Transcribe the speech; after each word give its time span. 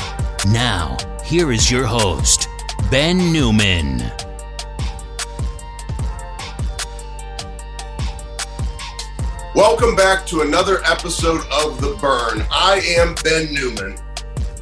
Now, 0.52 0.96
here 1.28 1.52
is 1.52 1.70
your 1.70 1.84
host, 1.84 2.48
Ben 2.90 3.18
Newman. 3.30 3.98
Welcome 9.54 9.94
back 9.94 10.24
to 10.28 10.40
another 10.40 10.82
episode 10.86 11.42
of 11.52 11.82
The 11.82 11.98
Burn. 12.00 12.46
I 12.50 12.80
am 12.96 13.14
Ben 13.22 13.52
Newman, 13.52 13.98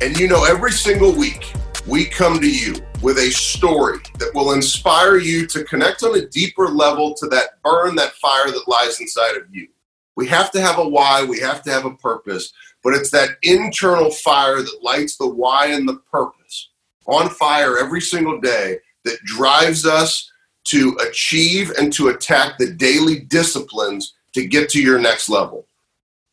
and 0.01 0.19
you 0.19 0.27
know, 0.27 0.43
every 0.43 0.73
single 0.73 1.15
week 1.15 1.53
we 1.87 2.05
come 2.05 2.41
to 2.41 2.51
you 2.51 2.75
with 3.01 3.19
a 3.19 3.31
story 3.31 4.01
that 4.19 4.35
will 4.35 4.51
inspire 4.51 5.19
you 5.19 5.47
to 5.47 5.63
connect 5.63 6.03
on 6.03 6.19
a 6.19 6.27
deeper 6.27 6.67
level 6.67 7.15
to 7.15 7.29
that 7.29 7.63
burn, 7.63 7.95
that 7.95 8.15
fire 8.15 8.51
that 8.51 8.67
lies 8.67 9.01
inside 9.01 9.37
of 9.37 9.45
you. 9.55 9.69
We 10.17 10.27
have 10.29 10.51
to 10.53 10.61
have 10.61 10.79
a 10.79 10.89
why, 10.89 11.25
we 11.25 11.39
have 11.41 11.63
to 11.63 11.71
have 11.71 11.85
a 11.85 11.95
purpose, 11.95 12.53
but 12.83 12.95
it's 12.95 13.11
that 13.11 13.31
internal 13.43 14.11
fire 14.11 14.63
that 14.63 14.83
lights 14.83 15.17
the 15.17 15.29
why 15.29 15.67
and 15.67 15.89
the 15.89 16.01
purpose 16.11 16.71
on 17.07 17.29
fire 17.29 17.79
every 17.79 18.01
single 18.01 18.41
day 18.41 18.79
that 19.05 19.23
drives 19.25 19.87
us 19.87 20.31
to 20.65 20.99
achieve 21.09 21.71
and 21.79 21.93
to 21.93 22.09
attack 22.09 22.59
the 22.59 22.73
daily 22.73 23.21
disciplines 23.21 24.15
to 24.33 24.47
get 24.47 24.69
to 24.71 24.83
your 24.83 24.99
next 24.99 25.29
level. 25.29 25.67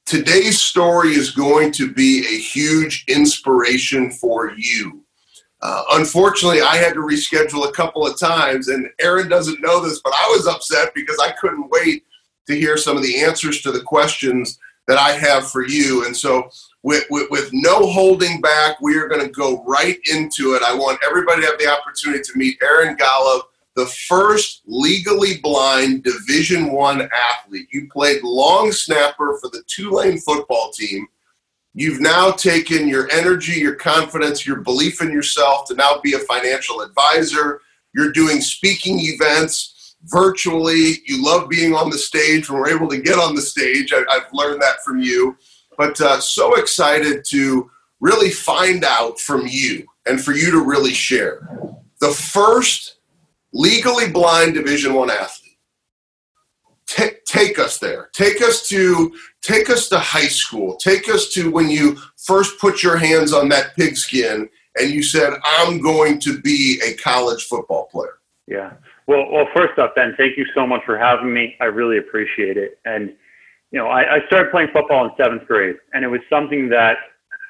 Today's 0.06 0.60
story 0.60 1.14
is 1.14 1.32
going 1.32 1.72
to 1.74 1.94
be 1.94 2.20
a 2.20 2.40
huge 2.40 3.06
inspiration 3.08 4.12
for 4.12 4.52
you. 4.58 5.04
Uh, 5.62 5.84
unfortunately, 5.92 6.62
I 6.62 6.76
had 6.76 6.94
to 6.94 7.00
reschedule 7.00 7.70
a 7.70 7.72
couple 7.72 8.06
of 8.06 8.20
times, 8.20 8.68
and 8.68 8.90
Aaron 9.00 9.30
doesn't 9.30 9.62
know 9.62 9.82
this, 9.82 10.02
but 10.04 10.14
I 10.14 10.28
was 10.36 10.46
upset 10.46 10.94
because 10.94 11.18
I 11.20 11.32
couldn't 11.32 11.70
wait 11.70 12.04
to 12.48 12.56
hear 12.56 12.78
some 12.78 12.98
of 12.98 13.04
the 13.04 13.22
answers 13.22 13.62
to 13.62 13.72
the 13.72 13.82
questions 13.82 14.60
that 14.88 14.98
I 14.98 15.12
have 15.12 15.50
for 15.50 15.66
you. 15.66 16.06
And 16.06 16.16
so, 16.16 16.50
with, 16.84 17.06
with, 17.10 17.30
with 17.32 17.50
no 17.54 17.88
holding 17.88 18.42
back, 18.42 18.82
we 18.82 18.98
are 18.98 19.08
going 19.08 19.26
to 19.26 19.32
go 19.32 19.64
right 19.64 19.98
into 20.12 20.56
it. 20.56 20.64
I 20.64 20.76
want 20.76 21.00
everybody 21.06 21.42
to 21.42 21.48
have 21.48 21.60
the 21.60 21.72
opportunity 21.72 22.22
to 22.22 22.38
meet 22.38 22.58
Aaron 22.62 22.98
Golub, 22.98 23.44
the 23.76 23.86
first 23.86 24.64
legally 24.66 25.38
blind 25.42 26.04
Division 26.04 26.72
One 26.72 27.10
athlete. 27.32 27.70
You 27.72 27.88
played 27.90 28.22
long 28.24 28.72
snapper 28.72 29.38
for 29.40 29.50
the 29.50 29.64
Tulane 29.68 30.20
football 30.20 30.72
team. 30.72 31.08
You've 31.74 32.02
now 32.02 32.32
taken 32.32 32.88
your 32.88 33.10
energy, 33.12 33.54
your 33.54 33.76
confidence, 33.76 34.46
your 34.46 34.58
belief 34.58 35.02
in 35.02 35.12
yourself 35.12 35.66
to 35.68 35.76
now 35.76 36.00
be 36.04 36.14
a 36.14 36.20
financial 36.20 36.82
advisor. 36.82 37.62
You're 37.96 38.12
doing 38.12 38.42
speaking 38.42 39.00
events 39.00 39.73
virtually. 40.06 41.02
You 41.06 41.24
love 41.24 41.50
being 41.50 41.74
on 41.74 41.90
the 41.90 41.98
stage 41.98 42.50
when 42.50 42.60
we're 42.60 42.76
able 42.76 42.90
to 42.90 43.02
get 43.02 43.20
on 43.20 43.36
the 43.36 43.42
stage. 43.42 43.94
I, 43.94 44.04
have 44.12 44.34
learned 44.34 44.62
that 44.62 44.84
from 44.84 45.00
you. 45.00 45.38
But 45.78 46.00
uh, 46.02 46.20
so 46.20 46.56
excited 46.56 47.26
to 47.30 47.70
really 48.00 48.30
find 48.30 48.84
out 48.84 49.20
from 49.20 49.48
you 49.48 49.86
and 50.06 50.24
for 50.24 50.34
you 50.34 50.52
to 50.52 50.64
really 50.64 50.94
share. 50.94 51.48
The 52.02 52.12
first 52.12 52.98
legally 53.54 54.12
blind 54.12 54.56
Division 54.56 54.94
One 54.94 55.10
athlete. 55.10 55.58
T- 56.86 57.18
take 57.26 57.58
us 57.58 57.80
there. 57.80 58.10
Take 58.14 58.42
us 58.42 58.68
to 58.68 59.16
take 59.42 59.70
us 59.70 59.88
to 59.90 60.00
high 60.00 60.28
school. 60.28 60.76
Take 60.76 61.10
us 61.10 61.30
to 61.30 61.50
when 61.50 61.70
you 61.70 61.98
first 62.18 62.60
put 62.60 62.84
your 62.84 62.98
hands 62.98 63.34
on 63.34 63.50
that 63.50 63.76
pigskin 63.76 64.50
and 64.78 64.92
you 64.92 65.02
said, 65.02 65.34
"I'm 65.44 65.82
going 65.82 66.20
to 66.20 66.42
be 66.42 66.82
a 66.84 66.94
college 66.96 67.46
football 67.46 67.86
player." 67.86 68.20
Yeah. 68.48 68.74
Well, 69.08 69.30
well, 69.32 69.48
first 69.56 69.78
off, 69.80 69.92
Ben, 69.96 70.14
thank 70.18 70.38
you 70.38 70.46
so 70.56 70.66
much 70.66 70.82
for 70.86 70.98
having 70.98 71.34
me. 71.34 71.56
I 71.60 71.66
really 71.66 71.98
appreciate 71.98 72.58
it. 72.58 72.80
And 72.86 73.14
you 73.72 73.80
know, 73.80 73.88
I, 73.88 74.18
I 74.18 74.26
started 74.28 74.52
playing 74.52 74.70
football 74.72 75.06
in 75.06 75.12
seventh 75.18 75.48
grade, 75.48 75.76
and 75.94 76.06
it 76.06 76.08
was 76.08 76.22
something 76.30 76.70
that 76.70 76.98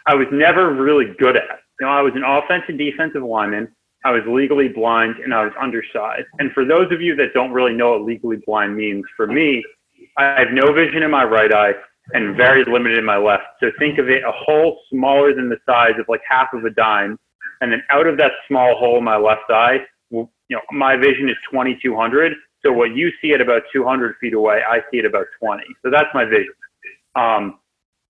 I 0.07 0.15
was 0.15 0.27
never 0.31 0.73
really 0.73 1.13
good 1.19 1.35
at. 1.35 1.59
You 1.79 1.85
know, 1.85 1.91
I 1.91 2.01
was 2.01 2.13
an 2.15 2.23
offensive 2.23 2.77
defensive 2.77 3.23
lineman. 3.23 3.67
I 4.05 4.11
was 4.11 4.21
legally 4.27 4.67
blind 4.67 5.15
and 5.23 5.33
I 5.33 5.43
was 5.43 5.53
undersized. 5.61 6.27
And 6.39 6.51
for 6.51 6.65
those 6.65 6.91
of 6.91 7.01
you 7.01 7.15
that 7.15 7.33
don't 7.33 7.51
really 7.51 7.73
know 7.73 7.91
what 7.91 8.01
legally 8.03 8.37
blind 8.45 8.75
means, 8.75 9.05
for 9.15 9.27
me, 9.27 9.63
I 10.17 10.39
have 10.39 10.51
no 10.51 10.73
vision 10.73 11.03
in 11.03 11.11
my 11.11 11.23
right 11.23 11.53
eye 11.53 11.73
and 12.13 12.35
very 12.35 12.65
limited 12.65 12.97
in 12.97 13.05
my 13.05 13.17
left. 13.17 13.43
So 13.61 13.67
think 13.79 13.99
of 13.99 14.09
it 14.09 14.23
a 14.23 14.31
hole 14.31 14.79
smaller 14.91 15.33
than 15.33 15.49
the 15.49 15.57
size 15.65 15.93
of 15.97 16.05
like 16.09 16.21
half 16.27 16.49
of 16.53 16.65
a 16.65 16.69
dime. 16.69 17.17
And 17.61 17.71
then 17.71 17.81
out 17.89 18.07
of 18.07 18.17
that 18.17 18.31
small 18.47 18.75
hole 18.75 18.97
in 18.97 19.05
my 19.05 19.15
left 19.15 19.49
eye 19.49 19.79
you 20.53 20.59
know, 20.59 20.77
my 20.77 20.95
vision 20.95 21.29
is 21.29 21.35
2200. 21.51 22.35
So 22.63 22.71
what 22.71 22.95
you 22.95 23.11
see 23.19 23.33
at 23.33 23.41
about 23.41 23.63
200 23.73 24.17
feet 24.21 24.35
away, 24.35 24.61
I 24.69 24.81
see 24.91 24.99
at 24.99 25.05
about 25.05 25.25
20. 25.39 25.63
So 25.81 25.89
that's 25.89 26.09
my 26.13 26.25
vision. 26.25 26.53
Um, 27.15 27.59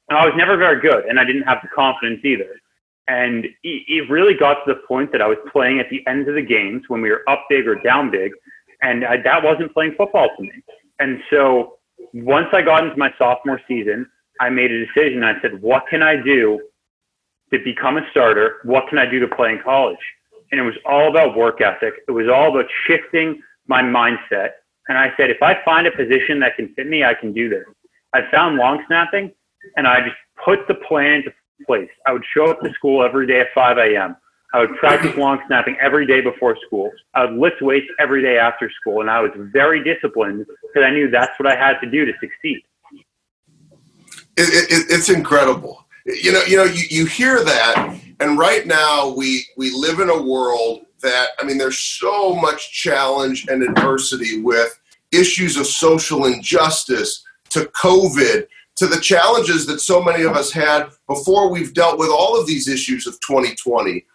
and 0.10 0.18
I 0.18 0.26
was 0.26 0.34
never 0.36 0.58
very 0.58 0.82
good, 0.82 1.06
and 1.06 1.22
I 1.22 1.24
didn't 1.24 1.44
have 1.44 1.60
the 1.64 1.70
confidence 1.70 2.20
either. 2.26 2.60
And 3.08 3.46
it 3.64 4.10
really 4.10 4.34
got 4.34 4.66
to 4.66 4.74
the 4.74 4.82
point 4.86 5.14
that 5.14 5.22
I 5.22 5.28
was 5.28 5.38
playing 5.54 5.80
at 5.80 5.90
the 5.90 6.06
ends 6.06 6.28
of 6.28 6.36
the 6.36 6.42
games 6.42 6.84
when 6.90 7.02
we 7.02 7.12
were 7.12 7.22
up 7.30 7.46
big 7.50 7.66
or 7.66 7.76
down 7.76 8.12
big, 8.12 8.34
and 8.82 9.06
I, 9.06 9.22
that 9.24 9.42
wasn't 9.42 9.74
playing 9.74 9.96
football 9.98 10.30
to 10.36 10.44
me. 10.44 10.52
And 11.00 11.22
so 11.30 11.78
once 12.14 12.48
I 12.52 12.62
got 12.62 12.84
into 12.84 12.98
my 12.98 13.14
sophomore 13.18 13.62
season, 13.70 14.06
I 14.42 14.50
made 14.50 14.70
a 14.70 14.86
decision. 14.86 15.24
I 15.24 15.40
said, 15.42 15.62
what 15.62 15.88
can 15.90 16.04
I 16.04 16.18
do 16.18 16.60
to 17.54 17.60
become 17.64 17.96
a 17.98 18.02
starter? 18.12 18.58
What 18.64 18.90
can 18.90 18.98
I 18.98 19.06
do 19.06 19.20
to 19.22 19.28
play 19.30 19.52
in 19.52 19.62
college? 19.64 19.98
And 20.54 20.60
it 20.60 20.64
was 20.64 20.76
all 20.86 21.10
about 21.10 21.36
work 21.36 21.62
ethic. 21.62 21.96
It 22.08 22.12
was 22.12 22.28
all 22.32 22.50
about 22.50 22.70
shifting 22.86 23.42
my 23.66 23.82
mindset. 23.82 24.50
And 24.88 25.00
I 25.00 25.12
said, 25.18 25.32
if 25.32 25.42
I 25.42 25.58
find 25.66 25.88
a 25.88 25.92
position 25.92 26.40
that 26.42 26.56
can 26.56 26.72
fit 26.76 26.86
me, 26.86 27.04
I 27.04 27.16
can 27.16 27.34
do 27.34 27.50
this. 27.50 27.64
I 28.14 28.22
found 28.30 28.58
long 28.58 28.84
snapping 28.86 29.32
and 29.78 29.88
I 29.88 30.02
just 30.02 30.16
put 30.46 30.68
the 30.68 30.76
plan 30.76 31.14
into 31.14 31.34
place. 31.66 31.90
I 32.06 32.14
would 32.14 32.22
show 32.36 32.52
up 32.52 32.62
to 32.62 32.72
school 32.74 33.04
every 33.04 33.26
day 33.26 33.40
at 33.40 33.48
5 33.56 33.80
a.m. 33.80 34.16
I 34.54 34.60
would 34.60 34.76
practice 34.76 35.18
long 35.18 35.40
snapping 35.48 35.76
every 35.82 36.06
day 36.06 36.22
before 36.22 36.56
school. 36.68 36.92
I 37.16 37.26
would 37.26 37.40
lift 37.40 37.64
weights 37.64 37.88
every 38.00 38.22
day 38.22 38.38
after 38.38 38.70
school. 38.80 39.02
And 39.02 39.10
I 39.10 39.22
was 39.22 39.32
very 39.36 39.84
disciplined 39.84 40.46
because 40.46 40.86
I 40.86 40.92
knew 40.92 41.10
that's 41.10 41.34
what 41.40 41.52
I 41.52 41.56
had 41.56 41.80
to 41.80 41.90
do 41.90 42.06
to 42.06 42.12
succeed. 42.20 42.62
It, 44.38 44.72
it, 44.72 44.86
it's 44.92 45.10
incredible. 45.10 45.84
You 46.06 46.34
know, 46.34 46.44
you 46.44 46.58
know, 46.58 46.64
you, 46.64 46.84
you 46.90 47.06
hear 47.06 47.44
that 47.44 48.00
and 48.24 48.38
right 48.38 48.66
now, 48.66 49.10
we 49.10 49.46
we 49.58 49.72
live 49.72 50.00
in 50.00 50.10
a 50.10 50.22
world 50.22 50.86
that 51.02 51.30
I 51.40 51.44
mean, 51.44 51.58
there's 51.58 51.80
so 51.80 52.36
much 52.36 52.72
challenge 52.72 53.48
and 53.50 53.64
adversity 53.64 54.42
with 54.42 54.80
issues 55.12 55.58
of 55.58 55.68
social 55.68 56.26
injustice 56.26 57.24
to 57.50 57.66
COVID 57.66 58.48
to 58.78 58.88
the 58.88 59.00
challenges 59.00 59.66
that 59.68 59.80
so 59.80 60.02
many 60.02 60.24
of 60.24 60.36
us 60.36 60.52
had 60.52 60.90
before 61.08 61.50
we've 61.50 61.74
dealt 61.74 62.00
with 62.00 62.10
all 62.10 62.40
of 62.40 62.48
these 62.48 62.68
issues 62.68 63.06
of 63.06 63.20
2020. 63.20 64.06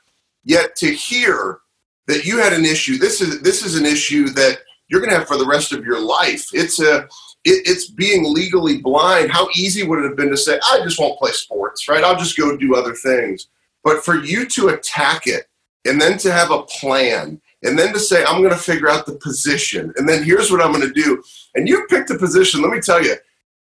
Yet 0.44 0.75
to 0.76 0.93
hear 0.93 1.59
that 2.06 2.25
you 2.25 2.38
had 2.38 2.53
an 2.53 2.65
issue, 2.65 2.97
this 2.97 3.20
is 3.20 3.43
this 3.43 3.62
is 3.65 3.76
an 3.76 3.84
issue 3.84 4.31
that 4.31 4.60
you're 4.88 5.00
going 5.00 5.10
to 5.10 5.19
have 5.19 5.28
for 5.28 5.37
the 5.37 5.47
rest 5.47 5.72
of 5.72 5.84
your 5.84 6.00
life. 6.00 6.49
It's 6.53 6.81
a 6.81 7.09
it, 7.44 7.66
it's 7.66 7.91
being 7.91 8.32
legally 8.32 8.78
blind. 8.78 9.31
How 9.31 9.49
easy 9.54 9.84
would 9.84 10.00
it 10.00 10.09
have 10.09 10.16
been 10.16 10.31
to 10.31 10.37
say, 10.37 10.59
I 10.71 10.81
just 10.82 10.99
won't 10.99 11.19
play 11.19 11.32
sports, 11.32 11.88
right? 11.88 12.04
I'll 12.04 12.19
just 12.19 12.37
go 12.37 12.56
do 12.56 12.75
other 12.75 12.94
things. 12.94 13.49
But 13.85 14.05
for 14.05 14.17
you 14.17 14.46
to 14.46 14.69
attack 14.69 15.26
it 15.26 15.46
and 15.87 16.00
then 16.00 16.19
to 16.19 16.32
have 16.32 16.50
a 16.50 16.62
plan 16.64 17.40
and 17.62 17.79
then 17.79 17.93
to 17.93 17.99
say, 17.99 18.25
I'm 18.25 18.43
going 18.43 18.55
to 18.55 18.61
figure 18.61 18.88
out 18.88 19.06
the 19.06 19.14
position 19.17 19.93
and 19.96 20.08
then 20.08 20.23
here's 20.23 20.50
what 20.50 20.61
I'm 20.61 20.73
going 20.73 20.87
to 20.87 20.93
do. 20.93 21.23
And 21.55 21.69
you 21.69 21.87
picked 21.88 22.11
a 22.11 22.19
position, 22.19 22.62
let 22.62 22.73
me 22.73 22.81
tell 22.81 23.02
you, 23.02 23.14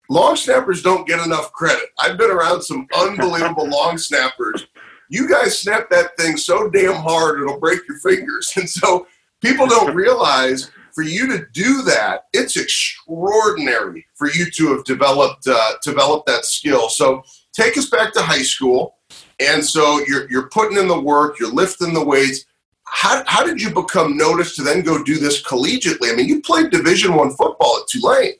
long 0.09 0.37
snappers 0.37 0.83
don't 0.83 1.07
get 1.07 1.25
enough 1.25 1.53
credit. 1.53 1.89
I've 2.01 2.19
been 2.19 2.31
around 2.31 2.63
some 2.63 2.87
unbelievable 2.97 3.69
long 3.69 3.99
snappers. 3.99 4.67
You 5.11 5.29
guys 5.29 5.59
snap 5.59 5.91
that 5.91 6.17
thing 6.17 6.37
so 6.37 6.71
damn 6.71 6.95
hard 6.95 7.41
it'll 7.41 7.61
break 7.61 7.81
your 7.89 7.99
fingers. 7.99 8.53
And 8.57 8.71
so 8.71 9.07
people 9.41 9.67
don't 9.67 9.95
realize 9.95 10.71
for 10.95 11.03
you 11.03 11.27
to 11.27 11.45
do 11.53 11.83
that, 11.83 12.27
it's 12.33 12.57
extraordinary 12.57 14.07
for 14.15 14.31
you 14.31 14.51
to 14.51 14.75
have 14.75 14.85
developed 14.85 15.47
uh, 15.47 15.73
developed 15.83 16.27
that 16.27 16.45
skill. 16.45 16.89
So 16.89 17.25
take 17.53 17.77
us 17.77 17.91
back 17.91 18.13
to 18.15 18.23
high 18.23 18.43
school. 18.43 18.97
And 19.41 19.65
so 19.65 20.01
you're 20.07 20.31
you're 20.31 20.49
putting 20.49 20.79
in 20.79 20.89
the 20.89 21.01
work, 21.01 21.39
you're 21.39 21.53
lifting 21.53 21.93
the 21.93 22.05
weights. 22.05 22.45
How, 22.87 23.25
how 23.27 23.45
did 23.45 23.61
you 23.61 23.71
become 23.71 24.17
noticed 24.17 24.57
to 24.57 24.63
then 24.63 24.83
go 24.83 25.03
do 25.03 25.19
this 25.19 25.43
collegiately? 25.43 26.13
I 26.13 26.15
mean, 26.15 26.29
you 26.29 26.41
played 26.43 26.71
Division 26.71 27.15
One 27.15 27.31
football 27.31 27.81
at 27.81 27.89
Tulane. 27.89 28.35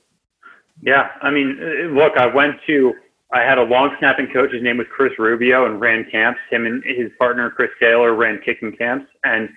Yeah, 0.81 1.09
I 1.23 1.31
mean, 1.31 1.57
look, 1.95 2.17
I 2.17 2.27
went 2.27 2.57
to 2.67 2.95
I 3.33 3.41
had 3.41 3.59
a 3.59 3.63
long 3.63 3.97
snapping 3.99 4.29
coach. 4.33 4.53
His 4.53 4.63
name 4.63 4.79
was 4.79 4.87
Chris 4.95 5.13
Rubio 5.19 5.67
and 5.67 5.81
ran 5.81 6.09
camps. 6.09 6.39
Him 6.51 6.67
and 6.67 6.85
his 6.85 7.11
partner, 7.19 7.51
Chris 7.51 7.71
Sailer, 7.81 8.15
ran 8.15 8.41
kicking 8.45 8.77
camps. 8.77 9.07
And 9.25 9.49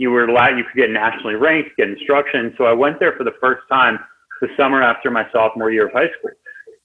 you 0.00 0.10
were 0.10 0.24
allowed, 0.24 0.56
you 0.56 0.64
could 0.64 0.76
get 0.76 0.90
nationally 0.90 1.34
ranked, 1.34 1.76
get 1.76 1.90
instruction. 1.90 2.54
So 2.56 2.64
I 2.64 2.72
went 2.72 2.98
there 2.98 3.12
for 3.18 3.22
the 3.22 3.34
first 3.38 3.60
time 3.68 3.98
the 4.40 4.48
summer 4.56 4.82
after 4.82 5.10
my 5.10 5.26
sophomore 5.30 5.70
year 5.70 5.88
of 5.88 5.92
high 5.92 6.08
school. 6.18 6.30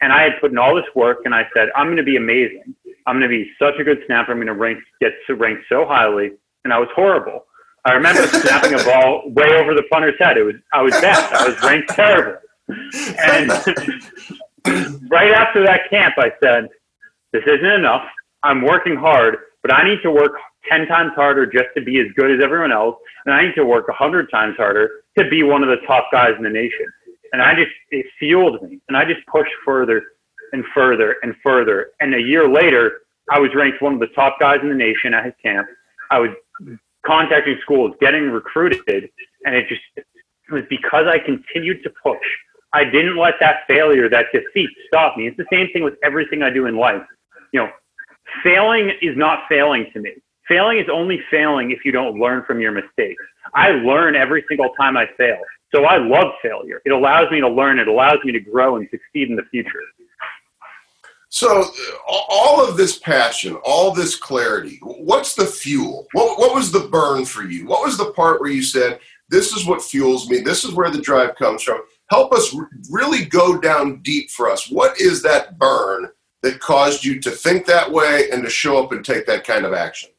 And 0.01 0.12
I 0.12 0.23
had 0.23 0.33
put 0.41 0.51
in 0.51 0.57
all 0.57 0.75
this 0.75 0.83
work 0.95 1.19
and 1.23 1.33
I 1.33 1.44
said, 1.56 1.69
I'm 1.77 1.88
going 1.88 1.95
to 1.95 2.03
be 2.03 2.17
amazing. 2.17 2.75
I'm 3.07 3.17
going 3.17 3.29
to 3.29 3.29
be 3.29 3.50
such 3.57 3.75
a 3.79 3.85
good 3.85 4.00
snapper. 4.06 4.33
I'm 4.33 4.38
going 4.39 4.47
to 4.47 4.53
rank, 4.53 4.79
get 5.00 5.13
ranked 5.29 5.63
so 5.69 5.85
highly. 5.85 6.31
And 6.65 6.73
I 6.73 6.77
was 6.77 6.89
horrible. 6.94 7.45
I 7.85 7.94
remember 7.94 8.27
snapping 8.27 8.73
a 8.73 8.83
ball 8.83 9.23
way 9.27 9.47
over 9.62 9.73
the 9.73 9.83
punter's 9.89 10.15
head. 10.19 10.35
It 10.38 10.44
was, 10.44 10.56
I 10.73 10.81
was 10.81 10.91
bad. 11.00 11.31
I 11.31 11.47
was 11.47 11.62
ranked 11.63 11.91
terrible. 11.91 12.38
And 12.67 13.50
right 15.09 15.31
after 15.31 15.63
that 15.65 15.89
camp, 15.89 16.15
I 16.17 16.33
said, 16.44 16.67
this 17.31 17.44
isn't 17.47 17.65
enough. 17.65 18.03
I'm 18.44 18.62
working 18.62 18.97
hard, 18.97 19.38
but 19.62 19.73
I 19.73 19.88
need 19.88 20.01
to 20.03 20.12
work 20.12 20.33
10 20.69 20.88
times 20.88 21.12
harder 21.15 21.45
just 21.45 21.69
to 21.75 21.81
be 21.81 22.00
as 22.00 22.07
good 22.15 22.31
as 22.31 22.44
everyone 22.44 22.71
else. 22.71 22.95
And 23.25 23.33
I 23.33 23.44
need 23.44 23.56
to 23.56 23.65
work 23.65 23.88
100 23.88 24.29
times 24.31 24.56
harder 24.57 24.89
to 25.17 25.29
be 25.29 25.44
one 25.44 25.63
of 25.63 25.69
the 25.69 25.85
top 25.88 26.07
guys 26.12 26.31
in 26.38 26.44
the 26.44 26.50
nation. 26.50 26.85
And 27.33 27.41
I 27.41 27.53
just, 27.56 27.71
it 27.91 28.06
fueled 28.19 28.62
me. 28.63 28.79
And 28.88 28.97
I 28.97 29.06
just 29.06 29.25
pushed 29.27 29.51
further 29.65 30.03
and 30.53 30.63
further 30.73 31.17
and 31.23 31.35
further. 31.44 31.91
And 32.00 32.13
a 32.15 32.21
year 32.21 32.47
later, 32.47 33.01
I 33.29 33.39
was 33.39 33.50
ranked 33.56 33.81
one 33.81 33.94
of 33.94 34.00
the 34.00 34.07
top 34.07 34.39
guys 34.39 34.59
in 34.62 34.69
the 34.69 34.75
nation 34.75 35.13
at 35.13 35.25
his 35.25 35.33
camp. 35.41 35.67
I 36.12 36.19
was 36.19 36.29
contacting 37.06 37.57
schools, 37.62 37.95
getting 38.00 38.29
recruited. 38.29 39.09
And 39.45 39.56
it 39.56 39.67
just 39.67 39.81
it 40.50 40.53
was 40.53 40.63
because 40.69 41.06
I 41.07 41.17
continued 41.19 41.83
to 41.83 41.89
push. 42.03 42.25
I 42.73 42.83
didn't 42.83 43.17
let 43.17 43.35
that 43.39 43.59
failure, 43.67 44.09
that 44.09 44.25
defeat 44.33 44.69
stop 44.88 45.17
me. 45.17 45.27
It's 45.27 45.38
the 45.38 45.45
same 45.51 45.69
thing 45.71 45.83
with 45.83 45.95
everything 46.03 46.44
I 46.44 46.50
do 46.50 46.65
in 46.65 46.75
life. 46.75 47.01
You 47.53 47.62
know, 47.62 47.69
failing 48.44 48.91
is 49.01 49.15
not 49.17 49.44
failing 49.50 49.88
to 49.94 50.00
me. 50.00 50.12
Failing 50.47 50.77
is 50.77 50.88
only 50.92 51.19
failing 51.31 51.71
if 51.71 51.83
you 51.83 51.92
don't 51.92 52.19
learn 52.19 52.44
from 52.45 52.59
your 52.59 52.71
mistakes. 52.71 53.24
I 53.53 53.71
learn 53.71 54.15
every 54.15 54.44
single 54.47 54.69
time 54.80 54.95
I 54.95 55.07
fail. 55.18 55.39
So 55.74 55.86
I 55.86 55.97
love 55.97 56.33
failure. 56.42 56.81
It 56.86 56.92
allows 56.92 57.31
me 57.31 57.42
to 57.42 57.50
learn. 57.50 57.80
It 57.80 57.88
allows 57.88 58.19
me 58.24 58.31
to 58.31 58.39
grow 58.39 58.75
and 58.75 58.88
succeed 58.92 59.30
in 59.30 59.36
the 59.36 59.45
future. 59.51 59.81
So, 61.30 61.65
all 62.07 62.65
of 62.65 62.77
this 62.77 62.97
passion, 62.97 63.57
all 63.65 63.92
this 63.92 64.15
clarity, 64.15 64.80
what's 64.81 65.36
the 65.36 65.45
fuel? 65.45 66.07
What, 66.13 66.39
what 66.39 66.56
was 66.56 66.71
the 66.71 66.88
burn 66.88 67.25
for 67.25 67.44
you? 67.44 67.68
What 67.68 67.83
was 67.83 67.98
the 67.98 68.12
part 68.12 68.39
where 68.39 68.51
you 68.51 68.63
said, 68.63 69.00
This 69.27 69.51
is 69.51 69.65
what 69.65 69.81
fuels 69.81 70.30
me? 70.30 70.39
This 70.39 70.63
is 70.63 70.74
where 70.74 70.89
the 70.89 71.01
drive 71.01 71.36
comes 71.36 71.63
from? 71.63 71.81
Help 72.09 72.31
us 72.31 72.56
really 72.89 73.25
go 73.25 73.59
down 73.59 74.01
deep 74.01 74.30
for 74.30 74.50
us. 74.50 74.69
What 74.69 75.01
is 75.01 75.21
that 75.24 75.57
burn 75.57 76.07
that 76.41 76.62
caused 76.62 77.03
you 77.03 77.19
to 77.19 77.31
think 77.31 77.65
that 77.65 77.91
way 77.91 78.30
and 78.31 78.41
to 78.44 78.50
show 78.50 78.81
up 78.81 78.94
and 78.94 79.03
take 79.03 79.25
that 79.25 79.44
kind 79.44 79.65
of 79.65 79.74
action? 79.74 80.12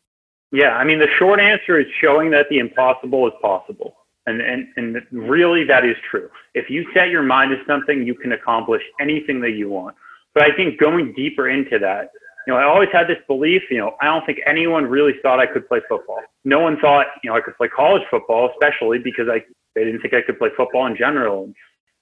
Yeah, 0.53 0.77
I 0.77 0.85
mean, 0.85 0.99
the 0.99 1.09
short 1.19 1.41
answer 1.41 1.79
is 1.79 1.87
showing 2.01 2.31
that 2.31 2.47
the 2.49 2.59
impossible 2.59 3.27
is 3.27 3.33
possible. 3.43 3.97
And, 4.27 4.41
and, 4.41 4.67
and 4.77 5.03
really, 5.13 5.65
that 5.65 5.85
is 5.85 5.97
true. 6.11 6.29
If 6.55 6.69
you 6.69 6.87
set 6.93 7.11
your 7.11 7.23
mind 7.23 7.51
to 7.53 7.65
something, 7.67 8.05
you 8.05 8.15
can 8.15 8.33
accomplish 8.33 8.83
anything 9.01 9.41
that 9.43 9.53
you 9.53 9.69
want. 9.69 9.97
But 10.35 10.45
I 10.51 10.57
think 10.57 10.81
going 10.81 11.13
deeper 11.15 11.49
into 11.49 11.79
that, 11.79 12.11
you 12.47 12.53
know, 12.53 12.59
I 12.59 12.65
always 12.65 12.89
had 12.93 13.09
this 13.09 13.19
belief, 13.27 13.63
you 13.71 13.79
know, 13.79 13.97
I 14.01 14.07
don't 14.07 14.25
think 14.25 14.39
anyone 14.47 14.85
really 14.85 15.15
thought 15.23 15.41
I 15.41 15.47
could 15.47 15.69
play 15.69 15.81
football. 15.89 16.21
No 16.45 16.61
one 16.61 16.79
thought, 16.79 17.07
you 17.25 17.31
know, 17.31 17.37
I 17.37 17.41
could 17.41 17.57
play 17.57 17.69
college 17.69 18.03
football, 18.11 18.51
especially 18.51 18.99
because 18.99 19.27
I, 19.29 19.43
they 19.75 19.85
didn't 19.85 20.01
think 20.01 20.15
I 20.15 20.23
could 20.23 20.39
play 20.39 20.51
football 20.57 20.87
in 20.87 20.97
general. 20.97 21.53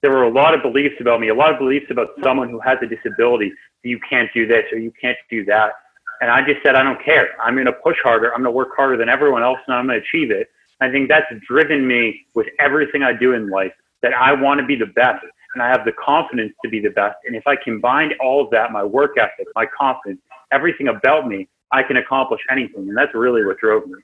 There 0.02 0.11
were 0.11 0.25
a 0.25 0.31
lot 0.31 0.55
of 0.55 0.62
beliefs 0.62 0.96
about 1.00 1.20
me, 1.20 1.29
a 1.29 1.35
lot 1.35 1.52
of 1.52 1.58
beliefs 1.58 1.87
about 1.91 2.08
someone 2.23 2.50
who 2.50 2.61
has 2.61 2.76
a 2.82 2.87
disability. 2.87 3.52
You 3.82 3.99
can't 4.08 4.29
do 4.35 4.46
this 4.46 4.64
or 4.70 4.79
you 4.79 4.93
can't 5.00 5.17
do 5.31 5.46
that. 5.46 5.73
And 6.20 6.31
I 6.31 6.44
just 6.46 6.62
said, 6.64 6.75
I 6.75 6.82
don't 6.82 7.02
care. 7.05 7.31
I'm 7.40 7.55
going 7.55 7.66
to 7.66 7.72
push 7.72 7.96
harder. 8.02 8.32
I'm 8.32 8.43
going 8.43 8.52
to 8.52 8.56
work 8.56 8.70
harder 8.76 8.96
than 8.96 9.08
everyone 9.08 9.43
else 9.43 9.58
and 9.66 9.76
I'm 9.76 9.87
going 9.87 10.00
to 10.00 10.06
achieve 10.06 10.31
it. 10.31 10.49
I 10.81 10.90
think 10.90 11.08
that's 11.08 11.26
driven 11.46 11.87
me 11.87 12.26
with 12.34 12.46
everything 12.58 13.02
I 13.02 13.12
do 13.12 13.32
in 13.32 13.50
life 13.50 13.72
that 14.02 14.12
I 14.12 14.32
want 14.32 14.61
to 14.61 14.66
be 14.66 14.76
the 14.76 14.87
best 14.87 15.25
and 15.55 15.62
I 15.62 15.69
have 15.69 15.84
the 15.84 15.93
confidence 15.93 16.52
to 16.64 16.70
be 16.70 16.81
the 16.81 16.90
best. 16.90 17.16
And 17.26 17.34
if 17.34 17.46
I 17.46 17.56
combine 17.56 18.12
all 18.20 18.44
of 18.44 18.50
that, 18.50 18.72
my 18.72 18.84
work 18.84 19.16
ethic, 19.19 19.46
my 19.55 19.66
confidence, 19.78 20.20
everything 20.52 20.88
about 20.88 21.26
me, 21.26 21.49
I 21.72 21.82
can 21.82 21.96
accomplish 21.96 22.40
anything. 22.50 22.88
And 22.88 22.96
that's 22.96 23.14
really 23.14 23.44
what 23.44 23.58
drove 23.58 23.87
me. 23.87 23.94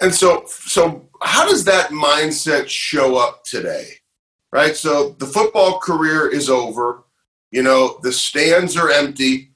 And 0.00 0.14
so, 0.14 0.44
so 0.46 1.08
how 1.22 1.48
does 1.48 1.64
that 1.64 1.90
mindset 1.90 2.68
show 2.68 3.16
up 3.16 3.44
today? 3.44 3.88
Right. 4.52 4.76
So 4.76 5.10
the 5.18 5.26
football 5.26 5.78
career 5.78 6.28
is 6.28 6.48
over. 6.48 7.04
You 7.50 7.62
know, 7.62 7.98
the 8.02 8.12
stands 8.12 8.76
are 8.76 8.90
empty. 8.90 9.53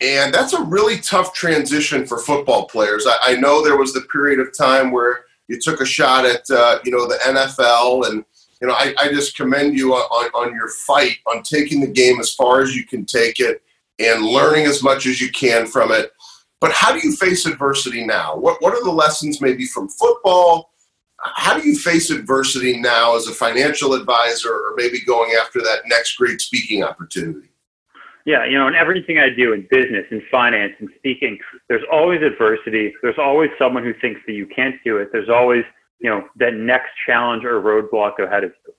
And 0.00 0.34
that's 0.34 0.52
a 0.52 0.62
really 0.62 0.98
tough 0.98 1.32
transition 1.34 2.06
for 2.06 2.18
football 2.18 2.66
players. 2.66 3.06
I, 3.06 3.32
I 3.32 3.36
know 3.36 3.62
there 3.62 3.78
was 3.78 3.92
the 3.92 4.02
period 4.02 4.40
of 4.40 4.56
time 4.56 4.90
where 4.90 5.24
you 5.48 5.60
took 5.60 5.80
a 5.80 5.86
shot 5.86 6.24
at, 6.24 6.48
uh, 6.50 6.78
you 6.84 6.90
know, 6.90 7.06
the 7.06 7.18
NFL. 7.24 8.08
And, 8.08 8.24
you 8.60 8.68
know, 8.68 8.74
I, 8.74 8.94
I 8.98 9.08
just 9.08 9.36
commend 9.36 9.76
you 9.78 9.94
on, 9.94 10.30
on 10.34 10.54
your 10.54 10.68
fight 10.68 11.18
on 11.26 11.42
taking 11.42 11.80
the 11.80 11.86
game 11.86 12.18
as 12.20 12.34
far 12.34 12.60
as 12.60 12.74
you 12.74 12.84
can 12.84 13.04
take 13.04 13.40
it 13.40 13.62
and 13.98 14.24
learning 14.24 14.66
as 14.66 14.82
much 14.82 15.06
as 15.06 15.20
you 15.20 15.30
can 15.30 15.66
from 15.66 15.92
it. 15.92 16.12
But 16.60 16.72
how 16.72 16.92
do 16.92 17.06
you 17.06 17.14
face 17.14 17.46
adversity 17.46 18.04
now? 18.04 18.36
What, 18.36 18.62
what 18.62 18.72
are 18.72 18.82
the 18.82 18.90
lessons 18.90 19.40
maybe 19.40 19.66
from 19.66 19.88
football? 19.88 20.72
How 21.18 21.58
do 21.58 21.66
you 21.66 21.78
face 21.78 22.10
adversity 22.10 22.80
now 22.80 23.16
as 23.16 23.28
a 23.28 23.32
financial 23.32 23.94
advisor 23.94 24.52
or 24.52 24.74
maybe 24.76 25.00
going 25.04 25.36
after 25.40 25.60
that 25.60 25.82
next 25.86 26.16
great 26.16 26.40
speaking 26.40 26.82
opportunity? 26.82 27.48
Yeah, 28.24 28.46
you 28.46 28.56
know, 28.58 28.68
in 28.68 28.74
everything 28.74 29.18
I 29.18 29.28
do 29.28 29.52
in 29.52 29.66
business, 29.70 30.06
in 30.10 30.22
finance, 30.30 30.72
in 30.80 30.88
speaking, 30.96 31.38
there's 31.68 31.84
always 31.92 32.22
adversity. 32.22 32.94
There's 33.02 33.18
always 33.18 33.50
someone 33.58 33.84
who 33.84 33.92
thinks 34.00 34.20
that 34.26 34.32
you 34.32 34.46
can't 34.46 34.76
do 34.82 34.96
it. 34.96 35.10
There's 35.12 35.28
always, 35.28 35.62
you 36.00 36.08
know, 36.08 36.26
that 36.36 36.54
next 36.54 36.88
challenge 37.06 37.44
or 37.44 37.60
roadblock 37.60 38.18
ahead 38.18 38.44
of 38.44 38.52
you. 38.66 38.72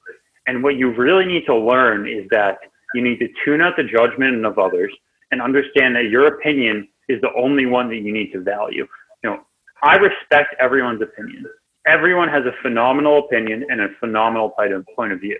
And 0.48 0.64
what 0.64 0.78
you 0.78 0.92
really 0.94 1.26
need 1.26 1.46
to 1.46 1.56
learn 1.56 2.08
is 2.08 2.28
that 2.32 2.58
you 2.96 3.04
need 3.04 3.20
to 3.20 3.28
tune 3.44 3.62
out 3.62 3.76
the 3.78 3.84
judgment 3.84 4.44
of 4.46 4.58
others 4.58 4.92
and 5.32 5.42
understand 5.42 5.96
that 5.96 6.06
your 6.06 6.28
opinion 6.28 6.88
is 7.08 7.22
the 7.22 7.34
only 7.38 7.68
one 7.68 7.88
that 7.90 7.98
you 7.98 8.12
need 8.12 8.32
to 8.32 8.42
value. 8.42 8.88
You 9.24 9.30
know, 9.30 9.40
I 9.84 9.98
respect 9.98 10.56
everyone's 10.60 11.02
opinion. 11.04 11.46
Everyone 11.88 12.30
has 12.30 12.46
a 12.46 12.54
phenomenal 12.64 13.20
opinion 13.20 13.64
and 13.70 13.82
a 13.82 13.90
phenomenal 14.00 14.56
point 14.96 15.12
of 15.14 15.20
view 15.20 15.38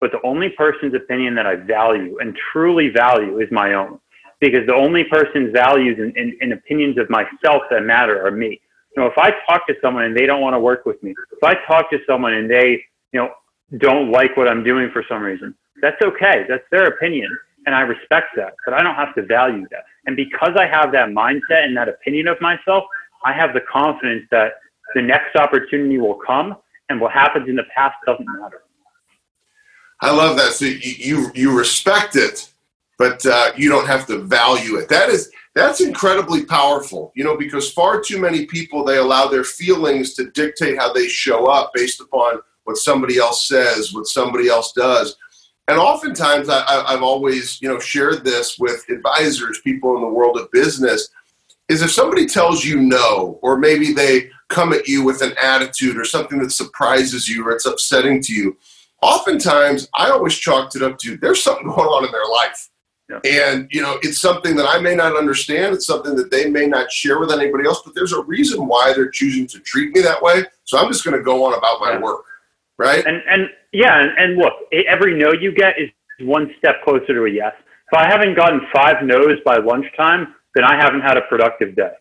but 0.00 0.12
the 0.12 0.20
only 0.24 0.50
person's 0.50 0.94
opinion 0.94 1.34
that 1.36 1.46
I 1.46 1.56
value 1.56 2.18
and 2.20 2.36
truly 2.52 2.90
value 2.90 3.40
is 3.40 3.48
my 3.50 3.74
own. 3.74 3.98
Because 4.40 4.66
the 4.66 4.74
only 4.74 5.04
person's 5.04 5.52
values 5.52 5.96
and, 5.98 6.14
and, 6.16 6.34
and 6.42 6.52
opinions 6.52 6.98
of 6.98 7.08
myself 7.08 7.62
that 7.70 7.82
matter 7.82 8.26
are 8.26 8.30
me. 8.30 8.60
You 8.94 9.02
know, 9.02 9.06
if 9.06 9.16
I 9.16 9.32
talk 9.48 9.66
to 9.66 9.74
someone 9.80 10.04
and 10.04 10.16
they 10.16 10.26
don't 10.26 10.42
want 10.42 10.54
to 10.54 10.60
work 10.60 10.84
with 10.84 11.02
me, 11.02 11.14
if 11.32 11.42
I 11.42 11.54
talk 11.66 11.90
to 11.90 11.98
someone 12.06 12.34
and 12.34 12.50
they, 12.50 12.82
you 13.12 13.20
know, 13.20 13.30
don't 13.78 14.10
like 14.10 14.36
what 14.36 14.48
I'm 14.48 14.62
doing 14.62 14.90
for 14.92 15.02
some 15.08 15.22
reason, 15.22 15.54
that's 15.80 16.00
okay. 16.02 16.44
That's 16.48 16.64
their 16.70 16.86
opinion. 16.86 17.36
And 17.64 17.74
I 17.74 17.80
respect 17.80 18.28
that, 18.36 18.54
but 18.64 18.74
I 18.74 18.82
don't 18.82 18.94
have 18.94 19.14
to 19.16 19.22
value 19.22 19.66
that. 19.70 19.84
And 20.06 20.16
because 20.16 20.52
I 20.56 20.66
have 20.66 20.92
that 20.92 21.08
mindset 21.08 21.64
and 21.64 21.76
that 21.76 21.88
opinion 21.88 22.28
of 22.28 22.40
myself, 22.40 22.84
I 23.24 23.32
have 23.32 23.54
the 23.54 23.60
confidence 23.60 24.24
that 24.30 24.52
the 24.94 25.02
next 25.02 25.34
opportunity 25.34 25.98
will 25.98 26.18
come 26.26 26.56
and 26.88 27.00
what 27.00 27.12
happens 27.12 27.48
in 27.48 27.56
the 27.56 27.64
past 27.74 27.96
doesn't 28.06 28.26
matter. 28.40 28.62
I 30.00 30.14
love 30.14 30.36
that. 30.36 30.52
So 30.52 30.66
you 30.66 30.76
you, 30.80 31.30
you 31.34 31.58
respect 31.58 32.16
it, 32.16 32.52
but 32.98 33.24
uh, 33.24 33.52
you 33.56 33.68
don't 33.68 33.86
have 33.86 34.06
to 34.06 34.18
value 34.18 34.76
it. 34.76 34.88
That 34.88 35.08
is 35.08 35.30
that's 35.54 35.80
incredibly 35.80 36.44
powerful. 36.44 37.12
You 37.14 37.24
know, 37.24 37.36
because 37.36 37.72
far 37.72 38.00
too 38.00 38.20
many 38.20 38.46
people 38.46 38.84
they 38.84 38.98
allow 38.98 39.26
their 39.26 39.44
feelings 39.44 40.14
to 40.14 40.30
dictate 40.30 40.78
how 40.78 40.92
they 40.92 41.08
show 41.08 41.46
up 41.46 41.72
based 41.74 42.00
upon 42.00 42.40
what 42.64 42.76
somebody 42.76 43.18
else 43.18 43.48
says, 43.48 43.92
what 43.94 44.06
somebody 44.06 44.48
else 44.48 44.72
does. 44.72 45.16
And 45.68 45.78
oftentimes, 45.78 46.48
I, 46.48 46.62
I've 46.66 47.02
always 47.02 47.60
you 47.62 47.68
know 47.68 47.78
shared 47.78 48.24
this 48.24 48.58
with 48.58 48.84
advisors, 48.90 49.60
people 49.62 49.96
in 49.96 50.02
the 50.02 50.08
world 50.08 50.38
of 50.38 50.50
business, 50.52 51.08
is 51.68 51.82
if 51.82 51.90
somebody 51.90 52.26
tells 52.26 52.64
you 52.64 52.80
no, 52.80 53.38
or 53.42 53.56
maybe 53.56 53.92
they 53.92 54.30
come 54.48 54.72
at 54.72 54.86
you 54.86 55.02
with 55.02 55.22
an 55.22 55.32
attitude 55.42 55.96
or 55.96 56.04
something 56.04 56.38
that 56.38 56.52
surprises 56.52 57.28
you 57.28 57.44
or 57.44 57.52
it's 57.52 57.66
upsetting 57.66 58.22
to 58.22 58.32
you 58.32 58.56
oftentimes 59.02 59.88
I 59.94 60.10
always 60.10 60.34
chalked 60.34 60.76
it 60.76 60.82
up 60.82 60.98
to 60.98 61.16
there's 61.18 61.42
something 61.42 61.66
going 61.66 61.88
on 61.88 62.04
in 62.04 62.12
their 62.12 62.26
life. 62.26 62.70
Yeah. 63.08 63.52
And, 63.52 63.68
you 63.70 63.82
know, 63.82 63.98
it's 64.02 64.20
something 64.20 64.56
that 64.56 64.66
I 64.68 64.80
may 64.80 64.96
not 64.96 65.16
understand. 65.16 65.74
It's 65.74 65.86
something 65.86 66.16
that 66.16 66.30
they 66.30 66.50
may 66.50 66.66
not 66.66 66.90
share 66.90 67.20
with 67.20 67.30
anybody 67.30 67.64
else, 67.64 67.82
but 67.84 67.94
there's 67.94 68.12
a 68.12 68.22
reason 68.22 68.66
why 68.66 68.92
they're 68.92 69.10
choosing 69.10 69.46
to 69.48 69.60
treat 69.60 69.94
me 69.94 70.00
that 70.00 70.20
way. 70.20 70.42
So 70.64 70.76
I'm 70.76 70.88
just 70.88 71.04
going 71.04 71.16
to 71.16 71.22
go 71.22 71.44
on 71.44 71.54
about 71.56 71.80
my 71.80 71.92
yeah. 71.92 72.00
work. 72.00 72.24
Right. 72.78 73.06
And, 73.06 73.22
and 73.28 73.48
yeah. 73.72 74.00
And, 74.00 74.10
and 74.18 74.36
look, 74.36 74.54
every 74.88 75.16
no 75.16 75.32
you 75.32 75.52
get 75.52 75.78
is 75.78 75.88
one 76.20 76.52
step 76.58 76.82
closer 76.82 77.14
to 77.14 77.24
a 77.24 77.30
yes. 77.30 77.52
If 77.92 77.96
I 77.96 78.08
haven't 78.08 78.34
gotten 78.34 78.60
five 78.74 78.96
no's 79.04 79.38
by 79.44 79.58
lunchtime, 79.58 80.34
then 80.56 80.64
I 80.64 80.74
haven't 80.74 81.02
had 81.02 81.16
a 81.16 81.22
productive 81.22 81.76
day. 81.76 81.92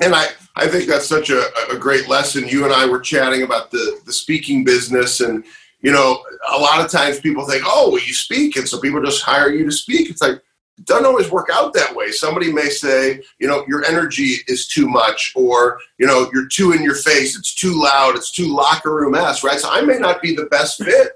And 0.00 0.14
I, 0.14 0.26
I 0.56 0.66
think 0.66 0.88
that's 0.88 1.06
such 1.06 1.30
a, 1.30 1.44
a 1.70 1.76
great 1.76 2.08
lesson. 2.08 2.48
You 2.48 2.64
and 2.64 2.72
I 2.72 2.86
were 2.86 3.00
chatting 3.00 3.42
about 3.42 3.70
the, 3.70 4.00
the 4.04 4.12
speaking 4.12 4.64
business 4.64 5.20
and, 5.20 5.44
you 5.80 5.92
know, 5.92 6.24
a 6.50 6.58
lot 6.58 6.84
of 6.84 6.90
times 6.90 7.20
people 7.20 7.46
think, 7.46 7.62
oh, 7.66 7.90
well, 7.90 8.02
you 8.02 8.14
speak, 8.14 8.56
and 8.56 8.66
so 8.66 8.80
people 8.80 9.02
just 9.02 9.22
hire 9.22 9.50
you 9.50 9.66
to 9.66 9.72
speak. 9.72 10.08
It's 10.08 10.22
like, 10.22 10.40
it 10.78 10.86
doesn't 10.86 11.04
always 11.04 11.30
work 11.30 11.50
out 11.52 11.74
that 11.74 11.94
way. 11.94 12.10
Somebody 12.10 12.50
may 12.50 12.70
say, 12.70 13.20
you 13.38 13.46
know, 13.46 13.64
your 13.68 13.84
energy 13.84 14.38
is 14.48 14.66
too 14.66 14.88
much, 14.88 15.32
or, 15.36 15.78
you 15.98 16.06
know, 16.06 16.30
you're 16.32 16.48
too 16.48 16.72
in 16.72 16.82
your 16.82 16.94
face, 16.94 17.38
it's 17.38 17.54
too 17.54 17.80
loud, 17.80 18.16
it's 18.16 18.32
too 18.32 18.46
locker 18.46 18.94
room 18.94 19.14
esque, 19.14 19.44
right? 19.44 19.60
So 19.60 19.68
I 19.70 19.82
may 19.82 19.98
not 19.98 20.22
be 20.22 20.34
the 20.34 20.46
best 20.46 20.82
fit 20.82 21.12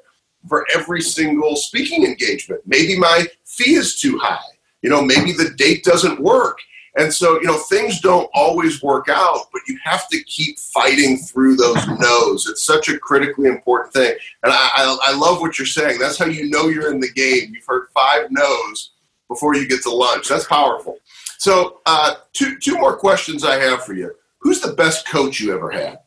for 0.49 0.67
every 0.75 1.01
single 1.01 1.57
speaking 1.57 2.05
engagement. 2.05 2.61
Maybe 2.67 2.99
my 2.99 3.27
fee 3.47 3.75
is 3.75 3.99
too 3.99 4.19
high. 4.19 4.39
You 4.83 4.91
know, 4.91 5.03
maybe 5.03 5.33
the 5.33 5.51
date 5.57 5.83
doesn't 5.83 6.21
work. 6.21 6.59
And 6.99 7.14
so, 7.14 7.40
you 7.40 7.47
know, 7.47 7.57
things 7.57 8.00
don't 8.00 8.28
always 8.35 8.83
work 8.83 9.09
out, 9.09 9.47
but 9.52 9.62
you 9.69 9.78
have 9.85 10.09
to 10.09 10.21
keep 10.25 10.59
fighting 10.59 11.17
through 11.17 11.55
those 11.55 11.87
no's. 12.00 12.49
It's 12.49 12.64
such 12.64 12.88
a 12.88 12.99
critically 12.99 13.49
important 13.49 13.93
thing. 13.93 14.17
And 14.43 14.52
I, 14.52 14.71
I, 14.75 14.99
I 15.02 15.17
love 15.17 15.40
what 15.40 15.59
you're 15.59 15.67
saying. 15.67 16.00
That's 16.00 16.19
how 16.19 16.26
you 16.26 16.50
know 16.50 16.69
you're 16.69 16.93
in 16.93 16.99
the 16.99 17.12
game. 17.12 17.52
You've 17.55 17.64
heard 17.67 17.88
five 17.95 18.26
no's 18.31 18.90
before 19.28 19.55
you 19.55 19.69
get 19.69 19.83
to 19.85 19.90
lunch. 19.90 20.28
That's 20.28 20.47
powerful. 20.47 20.99
So, 21.38 21.81
uh, 21.87 22.14
two, 22.33 22.59
two 22.59 22.76
more 22.76 22.97
questions 22.97 23.45
I 23.45 23.61
have 23.61 23.85
for 23.85 23.95
you. 23.95 24.12
Who's 24.40 24.61
the 24.61 24.73
best 24.73 25.07
coach 25.07 25.38
you 25.38 25.55
ever 25.55 25.71
had? 25.71 26.00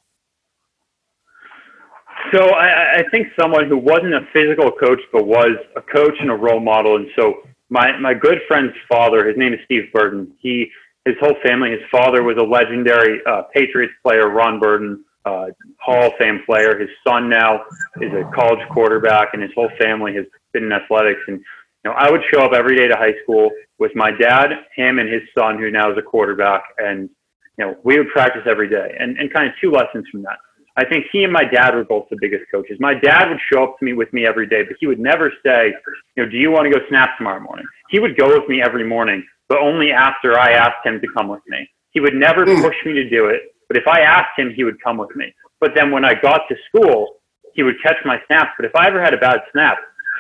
So 2.33 2.49
I, 2.49 2.99
I 2.99 3.03
think 3.11 3.27
someone 3.39 3.67
who 3.67 3.77
wasn't 3.77 4.13
a 4.13 4.27
physical 4.33 4.71
coach, 4.71 4.99
but 5.11 5.25
was 5.25 5.55
a 5.75 5.81
coach 5.81 6.15
and 6.19 6.29
a 6.29 6.35
role 6.35 6.59
model. 6.59 6.97
And 6.97 7.07
so 7.15 7.43
my, 7.71 7.97
my 7.99 8.13
good 8.13 8.39
friend's 8.47 8.73
father, 8.87 9.25
his 9.25 9.37
name 9.37 9.53
is 9.53 9.59
Steve 9.63 9.91
Burton. 9.93 10.33
He, 10.39 10.69
his 11.05 11.15
whole 11.21 11.35
family, 11.43 11.71
his 11.71 11.79
father 11.89 12.21
was 12.21 12.35
a 12.37 12.43
legendary 12.43 13.21
uh, 13.25 13.43
Patriots 13.53 13.93
player, 14.03 14.29
Ron 14.29 14.59
Burton, 14.59 15.05
uh, 15.25 15.45
Hall 15.79 16.07
of 16.07 16.13
Fame 16.19 16.41
player. 16.45 16.77
His 16.77 16.89
son 17.07 17.29
now 17.29 17.61
is 18.01 18.11
a 18.11 18.29
college 18.35 18.59
quarterback, 18.71 19.29
and 19.33 19.41
his 19.41 19.51
whole 19.55 19.71
family 19.79 20.13
has 20.15 20.25
been 20.51 20.65
in 20.65 20.71
athletics. 20.73 21.21
And 21.27 21.37
you 21.37 21.91
know, 21.91 21.93
I 21.97 22.11
would 22.11 22.21
show 22.31 22.41
up 22.41 22.51
every 22.53 22.75
day 22.75 22.89
to 22.89 22.95
high 22.95 23.15
school 23.23 23.49
with 23.79 23.91
my 23.95 24.11
dad, 24.11 24.49
him, 24.75 24.99
and 24.99 25.07
his 25.11 25.21
son, 25.37 25.57
who 25.57 25.71
now 25.71 25.91
is 25.91 25.97
a 25.97 26.01
quarterback, 26.01 26.63
and 26.77 27.09
you 27.57 27.65
know, 27.65 27.75
we 27.83 27.97
would 27.97 28.09
practice 28.09 28.41
every 28.49 28.69
day. 28.69 28.95
And 28.99 29.17
and 29.17 29.31
kind 29.33 29.47
of 29.47 29.53
two 29.61 29.71
lessons 29.71 30.05
from 30.11 30.23
that. 30.23 30.39
I 30.77 30.85
think 30.85 31.05
he 31.11 31.23
and 31.23 31.33
my 31.33 31.43
dad 31.43 31.75
were 31.75 31.83
both 31.83 32.07
the 32.09 32.17
biggest 32.19 32.45
coaches. 32.49 32.77
My 32.79 32.93
dad 32.93 33.29
would 33.29 33.39
show 33.51 33.63
up 33.63 33.79
to 33.79 33.85
me 33.85 33.93
with 33.93 34.11
me 34.13 34.25
every 34.25 34.47
day, 34.47 34.63
but 34.63 34.77
he 34.79 34.87
would 34.87 34.99
never 34.99 35.31
say, 35.45 35.73
you 36.15 36.23
know, 36.23 36.29
do 36.29 36.37
you 36.37 36.51
want 36.51 36.71
to 36.71 36.79
go 36.79 36.85
snap 36.87 37.17
tomorrow 37.17 37.41
morning? 37.41 37.65
He 37.89 37.99
would 37.99 38.17
go 38.17 38.27
with 38.27 38.47
me 38.47 38.61
every 38.61 38.87
morning, 38.87 39.25
but 39.49 39.59
only 39.59 39.91
after 39.91 40.39
I 40.39 40.51
asked 40.51 40.85
him 40.85 41.01
to 41.01 41.07
come 41.15 41.27
with 41.27 41.41
me. 41.47 41.69
He 41.91 41.99
would 41.99 42.15
never 42.15 42.45
hmm. 42.45 42.61
push 42.61 42.75
me 42.85 42.93
to 42.93 43.09
do 43.09 43.27
it, 43.27 43.53
but 43.67 43.77
if 43.77 43.87
I 43.87 44.01
asked 44.01 44.37
him, 44.37 44.53
he 44.53 44.63
would 44.63 44.81
come 44.81 44.97
with 44.97 45.13
me. 45.15 45.33
But 45.59 45.71
then 45.75 45.91
when 45.91 46.05
I 46.05 46.13
got 46.13 46.41
to 46.49 46.55
school, 46.69 47.17
he 47.53 47.63
would 47.63 47.75
catch 47.83 47.97
my 48.05 48.19
snaps. 48.27 48.51
But 48.57 48.65
if 48.65 48.75
I 48.75 48.87
ever 48.87 49.01
had 49.01 49.13
a 49.13 49.17
bad 49.17 49.41
snap, 49.51 49.77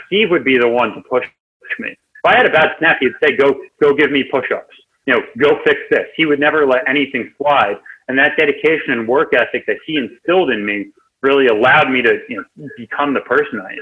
Steve 0.07 0.29
would 0.29 0.43
be 0.43 0.57
the 0.57 0.67
one 0.67 0.93
to 0.93 1.01
push 1.09 1.25
me. 1.79 1.89
If 1.89 2.25
I 2.25 2.35
had 2.35 2.45
a 2.45 2.51
bad 2.51 2.75
snap, 2.79 2.97
he'd 2.99 3.13
say, 3.23 3.35
"Go, 3.35 3.55
go, 3.81 3.93
give 3.93 4.11
me 4.11 4.23
push-ups. 4.23 4.75
You 5.05 5.13
know, 5.13 5.21
go 5.37 5.59
fix 5.63 5.79
this." 5.89 6.07
He 6.15 6.25
would 6.25 6.39
never 6.39 6.65
let 6.67 6.87
anything 6.87 7.33
slide, 7.37 7.77
and 8.07 8.17
that 8.17 8.37
dedication 8.37 8.91
and 8.91 9.07
work 9.07 9.33
ethic 9.33 9.65
that 9.67 9.77
he 9.85 9.97
instilled 9.97 10.51
in 10.51 10.65
me 10.65 10.91
really 11.21 11.47
allowed 11.47 11.89
me 11.89 12.01
to 12.01 12.19
you 12.27 12.43
know, 12.55 12.67
become 12.77 13.13
the 13.13 13.21
person 13.21 13.61
I 13.61 13.71
am. 13.71 13.79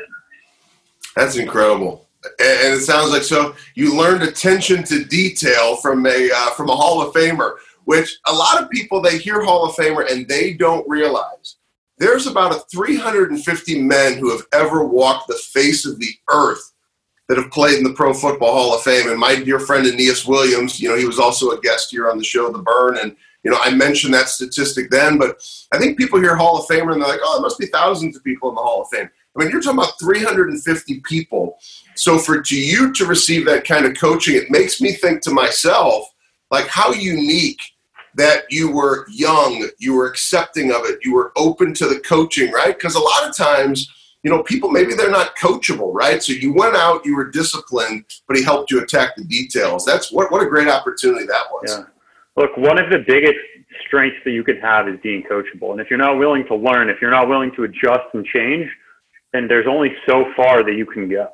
That's 1.15 1.37
incredible. 1.37 2.07
And 2.23 2.73
it 2.73 2.81
sounds 2.81 3.11
like 3.11 3.23
so 3.23 3.55
you 3.75 3.95
learned 3.95 4.23
attention 4.23 4.83
to 4.85 5.05
detail 5.05 5.77
from 5.77 6.05
a 6.05 6.29
uh, 6.33 6.49
from 6.51 6.69
a 6.69 6.75
Hall 6.75 7.01
of 7.01 7.13
Famer, 7.13 7.53
which 7.85 8.19
a 8.27 8.33
lot 8.33 8.61
of 8.61 8.69
people 8.69 9.01
they 9.01 9.17
hear 9.17 9.41
Hall 9.41 9.65
of 9.65 9.75
Famer 9.75 10.11
and 10.11 10.27
they 10.27 10.53
don't 10.53 10.87
realize 10.87 11.55
there's 11.97 12.27
about 12.27 12.55
a 12.55 12.59
350 12.71 13.81
men 13.81 14.17
who 14.17 14.31
have 14.31 14.45
ever 14.53 14.85
walked 14.85 15.27
the 15.27 15.35
face 15.35 15.85
of 15.85 15.99
the 15.99 16.13
earth 16.29 16.73
that 17.27 17.37
have 17.37 17.51
played 17.51 17.77
in 17.77 17.83
the 17.83 17.93
Pro 17.93 18.13
Football 18.13 18.53
Hall 18.53 18.75
of 18.75 18.81
Fame. 18.81 19.09
And 19.09 19.19
my 19.19 19.35
dear 19.35 19.59
friend 19.59 19.85
Aeneas 19.85 20.25
Williams, 20.25 20.79
you 20.79 20.89
know, 20.89 20.95
he 20.95 21.05
was 21.05 21.19
also 21.19 21.51
a 21.51 21.61
guest 21.61 21.91
here 21.91 22.09
on 22.09 22.17
the 22.17 22.23
show, 22.23 22.51
The 22.51 22.59
Burn. 22.59 22.97
And, 22.97 23.15
you 23.43 23.51
know, 23.51 23.57
I 23.61 23.73
mentioned 23.73 24.13
that 24.13 24.29
statistic 24.29 24.89
then, 24.89 25.17
but 25.17 25.41
I 25.71 25.77
think 25.77 25.97
people 25.97 26.19
hear 26.19 26.35
Hall 26.35 26.57
of 26.57 26.67
Famer 26.67 26.93
and 26.93 27.01
they're 27.01 27.09
like, 27.09 27.21
oh, 27.23 27.35
there 27.35 27.41
must 27.41 27.59
be 27.59 27.67
thousands 27.67 28.17
of 28.17 28.23
people 28.23 28.49
in 28.49 28.55
the 28.55 28.61
Hall 28.61 28.81
of 28.81 28.89
Fame. 28.89 29.09
I 29.35 29.39
mean, 29.39 29.51
you're 29.51 29.61
talking 29.61 29.79
about 29.79 29.99
350 29.99 30.99
people. 31.01 31.57
So 31.95 32.17
for 32.17 32.41
to 32.41 32.59
you 32.59 32.91
to 32.93 33.05
receive 33.05 33.45
that 33.45 33.65
kind 33.65 33.85
of 33.85 33.97
coaching, 33.97 34.35
it 34.35 34.51
makes 34.51 34.81
me 34.81 34.93
think 34.93 35.21
to 35.21 35.31
myself, 35.31 36.05
like 36.51 36.67
how 36.67 36.91
unique 36.91 37.61
that 38.15 38.43
you 38.49 38.71
were 38.71 39.05
young, 39.09 39.69
you 39.77 39.93
were 39.93 40.07
accepting 40.07 40.71
of 40.71 40.81
it, 40.83 40.99
you 41.03 41.13
were 41.13 41.31
open 41.37 41.73
to 41.75 41.87
the 41.87 41.99
coaching, 41.99 42.51
right? 42.51 42.75
Because 42.75 42.95
a 42.95 42.99
lot 42.99 43.29
of 43.29 43.37
times, 43.37 43.89
you 44.23 44.31
know, 44.31 44.43
people 44.43 44.69
maybe 44.69 44.93
they're 44.93 45.11
not 45.11 45.37
coachable, 45.37 45.93
right? 45.93 46.21
So 46.21 46.33
you 46.33 46.51
went 46.53 46.75
out, 46.75 47.05
you 47.05 47.15
were 47.15 47.29
disciplined, 47.29 48.05
but 48.27 48.35
he 48.35 48.43
helped 48.43 48.71
you 48.71 48.81
attack 48.81 49.15
the 49.15 49.23
details. 49.23 49.85
That's 49.85 50.11
what 50.11 50.31
what 50.31 50.41
a 50.41 50.49
great 50.49 50.67
opportunity 50.67 51.25
that 51.27 51.45
was. 51.51 51.77
Yeah. 51.77 51.85
Look, 52.39 52.55
one 52.55 52.81
of 52.81 52.89
the 52.89 52.99
biggest 53.05 53.37
strengths 53.85 54.19
that 54.23 54.31
you 54.31 54.45
could 54.45 54.61
have 54.61 54.87
is 54.87 54.97
being 55.03 55.23
coachable. 55.29 55.73
And 55.73 55.81
if 55.81 55.89
you're 55.89 55.99
not 55.99 56.17
willing 56.17 56.45
to 56.47 56.55
learn, 56.55 56.89
if 56.89 57.01
you're 57.01 57.11
not 57.11 57.27
willing 57.27 57.51
to 57.57 57.65
adjust 57.65 58.05
and 58.13 58.25
change, 58.25 58.65
then 59.33 59.49
there's 59.49 59.67
only 59.67 59.93
so 60.07 60.23
far 60.37 60.63
that 60.63 60.73
you 60.75 60.85
can 60.85 61.09
go. 61.09 61.27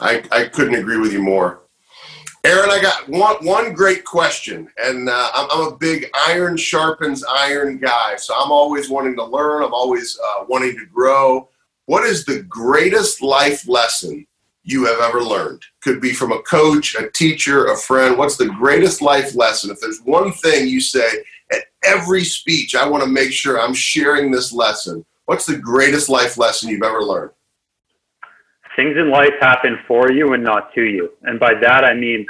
I, 0.00 0.22
I 0.32 0.44
couldn't 0.44 0.74
agree 0.74 0.96
with 0.96 1.12
you 1.12 1.22
more. 1.22 1.64
Aaron, 2.44 2.70
I 2.70 2.80
got 2.80 3.10
one, 3.10 3.44
one 3.44 3.74
great 3.74 4.04
question, 4.04 4.68
and 4.78 5.06
uh, 5.06 5.30
I'm, 5.34 5.48
I'm, 5.50 5.72
a 5.72 5.76
big 5.76 6.08
iron 6.28 6.56
sharpens 6.56 7.22
iron 7.24 7.76
guy, 7.76 8.16
so 8.16 8.32
I'm 8.34 8.50
always 8.50 8.88
wanting 8.88 9.16
to 9.16 9.24
learn. 9.24 9.62
I'm 9.62 9.74
always 9.74 10.18
uh, 10.18 10.44
wanting 10.48 10.78
to 10.78 10.86
grow. 10.86 11.50
What 11.84 12.04
is 12.04 12.24
the 12.24 12.42
greatest 12.44 13.20
life 13.20 13.68
lesson 13.68 14.26
you 14.70 14.84
have 14.86 15.00
ever 15.00 15.22
learned? 15.22 15.62
Could 15.82 16.00
be 16.00 16.12
from 16.12 16.32
a 16.32 16.42
coach, 16.42 16.94
a 16.94 17.10
teacher, 17.10 17.66
a 17.66 17.76
friend. 17.76 18.16
What's 18.18 18.36
the 18.36 18.46
greatest 18.46 19.02
life 19.02 19.34
lesson? 19.34 19.70
If 19.70 19.80
there's 19.80 20.00
one 20.00 20.32
thing 20.32 20.68
you 20.68 20.80
say 20.80 21.24
at 21.52 21.62
every 21.84 22.24
speech, 22.24 22.74
I 22.74 22.86
want 22.86 23.04
to 23.04 23.10
make 23.10 23.32
sure 23.32 23.60
I'm 23.60 23.74
sharing 23.74 24.30
this 24.30 24.52
lesson. 24.52 25.04
What's 25.26 25.46
the 25.46 25.56
greatest 25.56 26.08
life 26.08 26.38
lesson 26.38 26.68
you've 26.68 26.82
ever 26.82 27.02
learned? 27.02 27.30
things 28.78 28.96
in 28.96 29.10
life 29.10 29.34
happen 29.40 29.76
for 29.88 30.12
you 30.12 30.34
and 30.34 30.44
not 30.44 30.72
to 30.72 30.84
you. 30.84 31.10
And 31.24 31.40
by 31.40 31.52
that, 31.60 31.84
I 31.84 31.94
mean, 31.94 32.24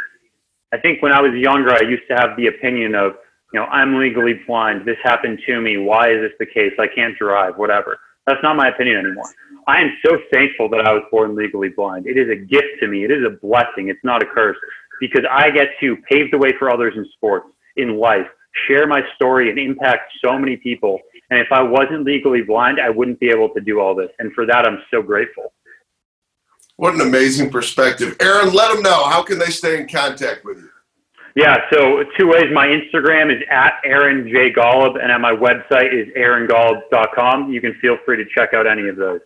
I 0.73 0.79
think 0.79 1.03
when 1.03 1.13
I 1.13 1.21
was 1.21 1.35
younger, 1.35 1.73
I 1.73 1.83
used 1.83 2.05
to 2.09 2.15
have 2.15 2.39
the 2.39 2.47
opinion 2.47 2.95
of, 2.95 3.17
you 3.53 3.61
know, 3.61 3.67
I'm 3.67 3.99
legally 3.99 4.41
blind. 4.47 4.87
This 4.87 4.97
happened 5.05 5.41
to 5.47 5.61
me. 5.61 5.77
Why 5.77 6.11
is 6.11 6.23
this 6.23 6.33
the 6.39 6.47
case? 6.47 6.73
I 6.79 6.87
can't 6.87 7.17
drive, 7.19 7.59
whatever. 7.59 7.99
That's 8.27 8.43
not 8.43 8.57
my 8.57 8.69
opinion 8.69 8.97
anymore. 8.97 9.31
I 9.69 9.83
am 9.83 9.99
so 10.05 10.19
thankful 10.33 10.71
that 10.71 10.81
I 10.81 10.93
was 10.95 11.03
born 11.11 11.37
legally 11.37 11.69
blind. 11.69 12.07
It 12.07 12.17
is 12.17 12.31
a 12.31 12.37
gift 12.37 12.81
to 12.81 12.89
me. 12.89 13.05
It 13.05 13.11
is 13.11 13.23
a 13.27 13.37
blessing. 13.47 13.89
It's 13.89 14.03
not 14.03 14.23
a 14.23 14.27
curse 14.27 14.57
because 14.99 15.25
I 15.31 15.51
get 15.51 15.69
to 15.81 15.97
pave 16.11 16.31
the 16.31 16.39
way 16.39 16.53
for 16.59 16.73
others 16.73 16.95
in 16.97 17.07
sports, 17.13 17.49
in 17.77 17.99
life, 17.99 18.27
share 18.67 18.87
my 18.87 19.03
story 19.15 19.51
and 19.51 19.59
impact 19.59 20.11
so 20.25 20.39
many 20.39 20.57
people. 20.57 20.99
And 21.31 21.39
if 21.39 21.49
I 21.53 21.63
wasn't 21.63 22.05
legally 22.05 22.41
blind, 22.41 22.81
I 22.81 22.89
wouldn't 22.89 23.21
be 23.21 23.29
able 23.29 23.51
to 23.51 23.61
do 23.61 23.79
all 23.79 23.95
this. 23.95 24.09
And 24.19 24.33
for 24.33 24.47
that, 24.47 24.67
I'm 24.67 24.79
so 24.91 25.03
grateful. 25.03 25.53
What 26.77 26.95
an 26.95 27.03
amazing 27.03 27.51
perspective. 27.51 28.17
Aaron, 28.21 28.55
let 28.55 28.73
them 28.73 28.83
know. 28.83 29.05
How 29.05 29.23
can 29.23 29.39
they 29.39 29.51
stay 29.51 29.79
in 29.79 29.87
contact 29.87 30.47
with 30.47 30.57
you? 30.57 30.71
Yeah, 31.37 31.59
so 31.71 32.05
two 32.19 32.29
ways. 32.29 32.47
My 32.55 32.67
Instagram 32.67 33.31
is 33.31 33.43
at 33.51 33.75
Aaron 33.85 34.29
J. 34.33 34.51
Golub, 34.51 35.01
and 35.01 35.13
at 35.13 35.21
my 35.21 35.33
website 35.33 35.93
is 35.93 36.09
aarongolub.com. 36.17 37.53
You 37.53 37.61
can 37.61 37.75
feel 37.83 37.99
free 38.07 38.17
to 38.17 38.25
check 38.35 38.55
out 38.55 38.67
any 38.67 38.89
of 38.89 38.97
those. 38.97 39.21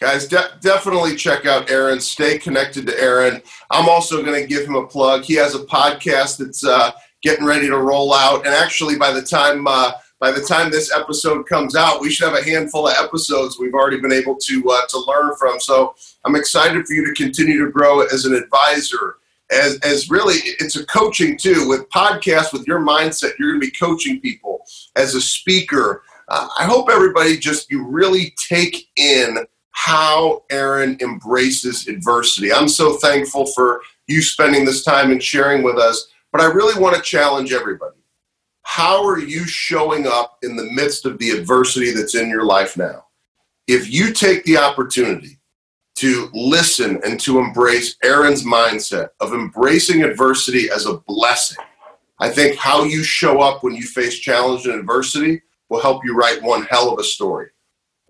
Guys, 0.00 0.26
de- 0.26 0.58
definitely 0.60 1.14
check 1.14 1.46
out 1.46 1.70
Aaron. 1.70 2.00
Stay 2.00 2.38
connected 2.38 2.86
to 2.86 3.00
Aaron. 3.00 3.40
I'm 3.70 3.88
also 3.88 4.22
going 4.24 4.40
to 4.40 4.46
give 4.46 4.66
him 4.66 4.74
a 4.74 4.86
plug. 4.86 5.22
He 5.22 5.34
has 5.34 5.54
a 5.54 5.60
podcast 5.60 6.38
that's 6.38 6.64
uh, 6.64 6.90
getting 7.22 7.44
ready 7.44 7.68
to 7.68 7.78
roll 7.78 8.12
out. 8.12 8.44
And 8.44 8.54
actually, 8.54 8.96
by 8.96 9.12
the 9.12 9.22
time 9.22 9.66
uh, 9.66 9.92
by 10.20 10.30
the 10.30 10.40
time 10.40 10.70
this 10.70 10.92
episode 10.92 11.46
comes 11.46 11.76
out, 11.76 12.00
we 12.00 12.10
should 12.10 12.28
have 12.28 12.38
a 12.38 12.44
handful 12.44 12.88
of 12.88 12.94
episodes 12.96 13.58
we've 13.58 13.74
already 13.74 14.00
been 14.00 14.12
able 14.12 14.36
to 14.36 14.70
uh, 14.70 14.86
to 14.86 14.98
learn 15.06 15.34
from. 15.36 15.60
So 15.60 15.94
I'm 16.24 16.34
excited 16.34 16.86
for 16.86 16.94
you 16.94 17.06
to 17.06 17.12
continue 17.12 17.64
to 17.64 17.70
grow 17.70 18.00
as 18.00 18.24
an 18.24 18.34
advisor. 18.34 19.16
As, 19.52 19.78
as 19.80 20.08
really, 20.10 20.36
it's 20.58 20.76
a 20.76 20.86
coaching 20.86 21.36
too. 21.36 21.68
With 21.68 21.88
podcasts, 21.90 22.52
with 22.52 22.66
your 22.66 22.80
mindset, 22.80 23.38
you're 23.38 23.50
going 23.50 23.60
to 23.60 23.66
be 23.66 23.72
coaching 23.72 24.20
people 24.20 24.64
as 24.96 25.14
a 25.14 25.20
speaker. 25.20 26.02
Uh, 26.28 26.48
I 26.58 26.64
hope 26.64 26.88
everybody 26.90 27.36
just 27.36 27.70
you 27.70 27.86
really 27.86 28.34
take 28.48 28.88
in 28.96 29.46
how 29.74 30.42
Aaron 30.50 30.96
embraces 31.00 31.86
adversity. 31.86 32.52
I'm 32.52 32.68
so 32.68 32.96
thankful 32.96 33.46
for 33.46 33.82
you 34.06 34.22
spending 34.22 34.64
this 34.64 34.82
time 34.82 35.10
and 35.12 35.22
sharing 35.22 35.62
with 35.62 35.76
us. 35.76 36.08
But 36.32 36.40
I 36.40 36.46
really 36.46 36.80
want 36.80 36.96
to 36.96 37.02
challenge 37.02 37.52
everybody 37.52 37.94
how 38.64 39.06
are 39.06 39.20
you 39.20 39.46
showing 39.46 40.06
up 40.06 40.38
in 40.42 40.56
the 40.56 40.64
midst 40.72 41.06
of 41.06 41.18
the 41.18 41.30
adversity 41.30 41.92
that's 41.92 42.16
in 42.16 42.28
your 42.28 42.44
life 42.44 42.76
now? 42.76 43.04
If 43.68 43.92
you 43.92 44.12
take 44.12 44.42
the 44.44 44.56
opportunity 44.56 45.38
to 45.96 46.28
listen 46.32 47.00
and 47.04 47.20
to 47.20 47.38
embrace 47.38 47.96
Aaron's 48.02 48.42
mindset 48.42 49.10
of 49.20 49.32
embracing 49.32 50.02
adversity 50.02 50.70
as 50.70 50.86
a 50.86 50.98
blessing, 51.06 51.62
I 52.18 52.30
think 52.30 52.56
how 52.56 52.84
you 52.84 53.04
show 53.04 53.40
up 53.40 53.62
when 53.62 53.74
you 53.74 53.82
face 53.82 54.18
challenge 54.18 54.66
and 54.66 54.74
adversity 54.74 55.42
will 55.68 55.80
help 55.80 56.04
you 56.04 56.16
write 56.16 56.42
one 56.42 56.64
hell 56.64 56.92
of 56.92 56.98
a 56.98 57.04
story. 57.04 57.48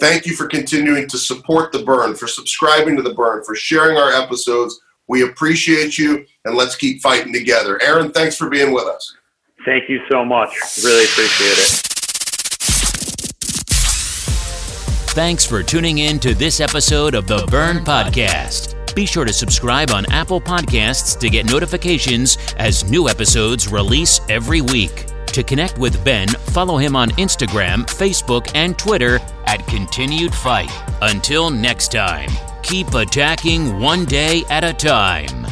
Thank 0.05 0.27
you 0.27 0.37
for 0.37 0.47
continuing 0.47 1.09
to 1.09 1.17
support 1.17 1.73
The 1.73 1.83
Burn, 1.83 2.15
for 2.15 2.27
subscribing 2.27 2.95
to 2.97 3.03
The 3.03 3.15
Burn, 3.15 3.43
for 3.43 3.55
sharing 3.55 3.97
our 3.97 4.13
episodes. 4.13 4.79
We 5.09 5.23
appreciate 5.23 5.97
you, 5.97 6.27
and 6.45 6.55
let's 6.55 6.77
keep 6.77 7.01
fighting 7.01 7.33
together. 7.33 7.81
Aaron, 7.83 8.13
thanks 8.13 8.37
for 8.37 8.51
being 8.51 8.75
with 8.75 8.85
us. 8.85 9.17
Thank 9.65 9.89
you 9.89 10.03
so 10.13 10.23
much. 10.23 10.51
Really 10.85 11.05
appreciate 11.05 11.57
it. 11.57 11.81
Thanks 15.15 15.47
for 15.47 15.63
tuning 15.63 15.97
in 15.97 16.19
to 16.19 16.35
this 16.35 16.61
episode 16.61 17.15
of 17.15 17.27
the 17.27 17.47
Burn 17.51 17.79
Podcast. 17.79 18.95
Be 18.95 19.07
sure 19.07 19.25
to 19.25 19.33
subscribe 19.33 19.91
on 19.91 20.05
Apple 20.13 20.39
Podcasts 20.39 21.19
to 21.19 21.31
get 21.31 21.47
notifications 21.47 22.37
as 22.59 22.85
new 22.91 23.09
episodes 23.09 23.69
release 23.69 24.21
every 24.29 24.61
week. 24.61 25.07
To 25.35 25.43
connect 25.43 25.79
with 25.79 26.05
Ben, 26.05 26.29
follow 26.29 26.77
him 26.77 26.95
on 26.95 27.11
Instagram, 27.11 27.87
Facebook, 27.87 28.49
and 28.55 28.79
Twitter 28.79 29.19
at 29.47 29.67
Continued 29.67 30.33
Fight. 30.33 30.71
Until 31.03 31.51
next 31.51 31.91
time, 31.91 32.31
keep 32.63 32.95
attacking 32.95 33.81
one 33.81 34.05
day 34.05 34.45
at 34.49 34.63
a 34.63 34.73
time. 34.73 35.45